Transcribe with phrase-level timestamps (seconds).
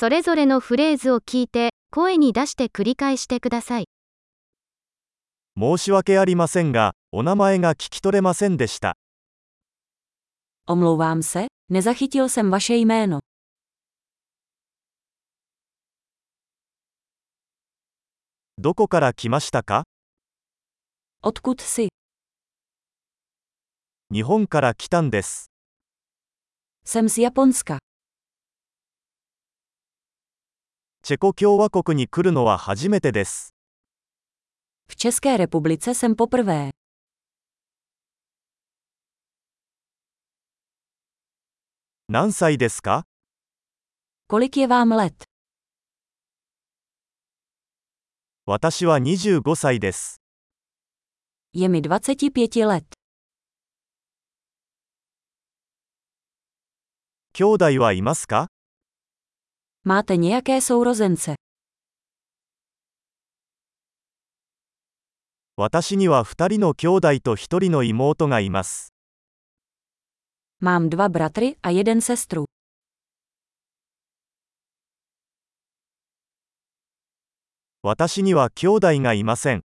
[0.00, 3.84] それぞれのフレーズを聞いて、声に出して繰り返してください。
[5.60, 8.96] 申し訳ありませんが、お名前が聞き取れませんでした。
[10.66, 13.20] Omlouvám se, nezachytil jsem vaše jméno.
[18.56, 19.84] どこから来ましたか
[21.22, 21.88] ？Odkud jsi?
[24.10, 25.50] 日本から来たんです。
[26.86, 27.89] Jsem z Japonska.
[31.02, 33.54] チェコ共和国に来るのは初めてです。
[34.88, 36.70] V České republice jsem poprvé.
[42.08, 43.04] 何歳ですか
[44.28, 45.24] Kolik je vám let?
[48.46, 50.20] 私は25歳です。
[51.54, 52.84] Je mi 25 let.
[57.32, 58.48] 兄弟はいますか
[59.82, 60.60] Máte nějaké
[60.94, 61.36] ゼンセ
[65.56, 68.92] 私には2人の兄弟と1人の妹がいます。
[77.82, 79.62] 私には兄弟がいません。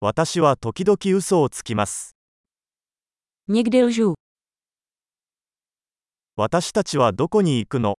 [0.00, 2.15] 私は時々嘘をつきます。
[3.48, 4.14] Někdy lžu.
[6.36, 7.94] 私たちはどこに行くの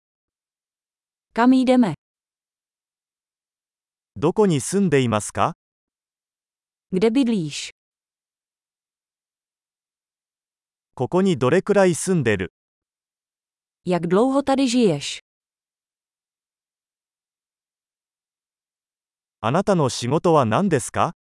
[1.34, 1.94] Kam jdeme?
[4.17, 5.54] どこに住んでいますか
[6.92, 7.72] Kde bydlíš?
[10.95, 12.52] ここにどれくらい住んでる
[13.86, 15.20] Jak dlouho tady žiješ?
[19.39, 21.14] あなたの仕事は何ですか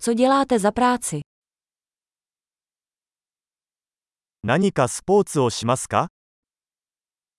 [0.00, 1.20] Co děláte za práci?
[4.48, 6.06] 何かスポーツをしますか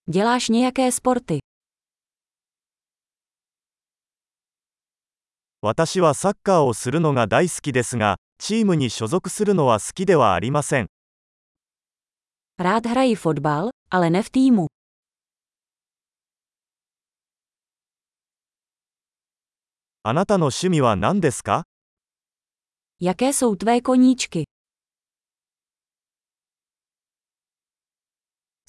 [0.09, 1.39] Děláš nějaké sporty?
[5.61, 10.87] 私はサッカーをするのが大好きですが、チームに所属するのは好きではありません。
[12.59, 14.67] Rád hraji fotbal, ale ne v týmu.
[20.03, 21.63] あなたの趣味は何ですか
[22.99, 24.56] Jaké jsou tvé koníčky?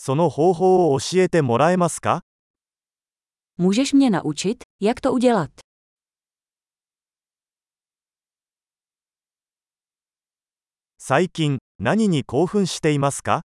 [0.09, 2.23] その方法を教えてもらえますか
[3.59, 5.51] Můžeš mě naučit, jak to udělat?
[10.99, 13.43] 最近、何に興奮していますか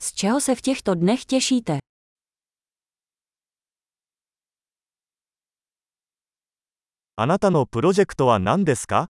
[0.00, 1.78] Z čeho se v těchto dnech těšíte?
[7.16, 9.08] あなたのプロジェクトは何ですか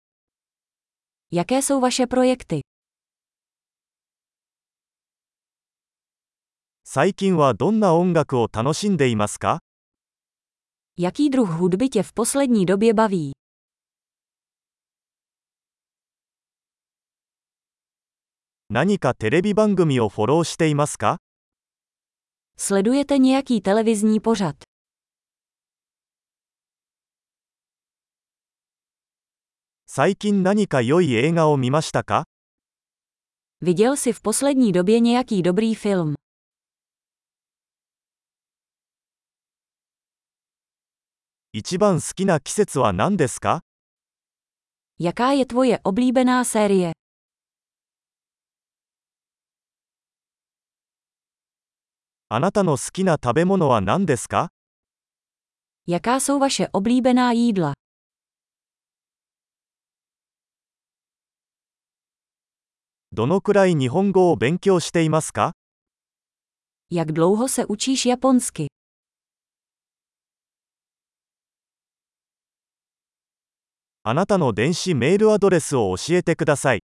[1.32, 2.60] Jaké jsou vaše projekty?
[6.96, 9.58] 最近はどんな音楽を楽しんでいますか
[10.96, 13.32] Jaký druh hudby tě v poslední době baví?
[18.70, 21.16] 何かテレビ番組をフォローしていますか
[22.56, 24.54] Sledujete nějaký televizní pořad?
[29.86, 32.22] 最近何か良い映画を見ましたか
[33.60, 36.14] Viděl jsi v poslední době nějaký dobrý film?
[41.56, 43.62] 一番好きな季節は何ですか
[44.98, 46.90] Jaká je tvoje oblíbená série?
[52.28, 54.48] あなたの好きな食べ物は何ですか
[55.86, 57.74] Jaká jsou vaše oblíbená jídla?
[63.12, 65.52] どのくらい日本語を勉強していますか
[66.90, 68.73] Jak dlouho se učíš japonsky?
[74.06, 76.82] あなたの電子メールアドレスを教えてください。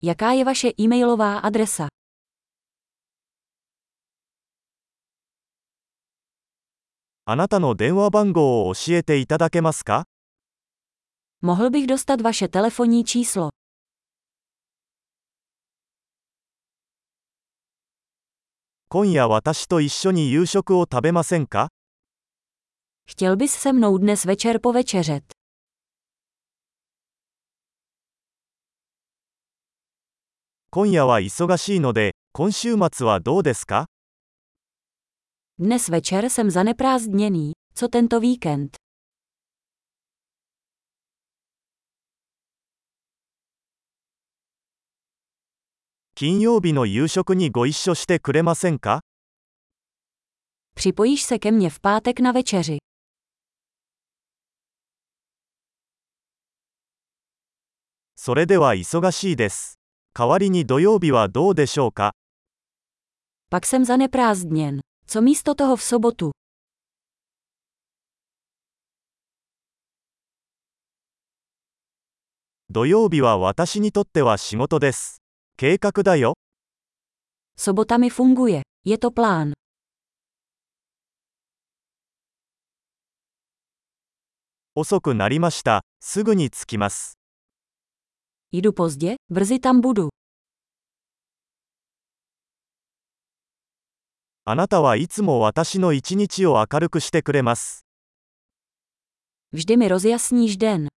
[0.00, 1.88] Jaká je vaše e-mailová adresa?
[7.24, 10.04] あなたの電話番号を教えていただけますか
[11.42, 13.48] Mohl bych dostat vaše telefonní číslo?
[18.88, 21.68] 今夜私と一緒に夕食を食べませんか
[23.08, 25.39] Chtěl bys se mnou dnes večer povečeřet?
[30.72, 33.86] 今夜は忙しいので、今週末はどうですか
[35.58, 38.76] Dnes večer jsem zaneprázdněný, co tento víkend?
[46.14, 49.00] 金曜日の夕食にご一緒してくれませんか
[50.76, 52.78] Připojíš se ke mně v pátek na večeři.
[58.14, 59.79] それでは忙しいです。
[60.12, 62.14] 代わりに土曜日はどうでしょうか
[63.50, 64.80] Pak jsem zaneprázdněn.
[65.06, 66.30] Co místo toho v sobotu?
[72.70, 75.20] 土曜日は私にとっては仕事です。
[75.56, 76.34] 計画だよ。
[77.58, 78.62] Sobota mi funguje.
[78.86, 79.52] Je to plán.
[84.76, 85.82] 遅くなりました。
[86.00, 87.19] すぐに着きます。
[88.52, 90.08] Jdu pozdě, brzy tam budu.
[94.44, 97.84] あなたはいつも私の一日を明るくしてくれます。
[99.54, 100.88] Vždy mi rozjasníš den.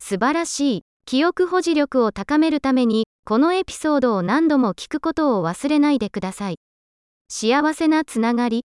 [0.00, 0.82] 素晴らしい。
[1.06, 6.56] 記憶保持力を高めるために、このエピソードを何度も聞くことを忘れないでください。
[7.28, 8.64] 幸せなつながり。